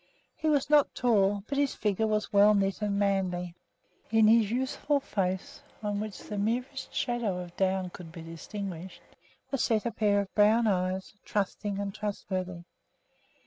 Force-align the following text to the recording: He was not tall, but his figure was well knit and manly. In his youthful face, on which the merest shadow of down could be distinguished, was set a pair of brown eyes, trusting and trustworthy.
He 0.35 0.47
was 0.49 0.67
not 0.67 0.95
tall, 0.95 1.43
but 1.47 1.59
his 1.59 1.75
figure 1.75 2.07
was 2.07 2.33
well 2.33 2.55
knit 2.55 2.81
and 2.81 2.97
manly. 2.97 3.53
In 4.09 4.25
his 4.25 4.49
youthful 4.49 4.99
face, 4.99 5.61
on 5.83 5.99
which 5.99 6.17
the 6.17 6.39
merest 6.39 6.91
shadow 6.91 7.37
of 7.37 7.55
down 7.55 7.91
could 7.91 8.11
be 8.11 8.23
distinguished, 8.23 9.03
was 9.51 9.63
set 9.63 9.85
a 9.85 9.91
pair 9.91 10.19
of 10.19 10.33
brown 10.33 10.65
eyes, 10.65 11.13
trusting 11.23 11.77
and 11.77 11.93
trustworthy. 11.93 12.63